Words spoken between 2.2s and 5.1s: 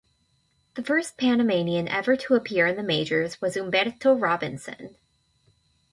appear in the Majors was Humberto Robinson.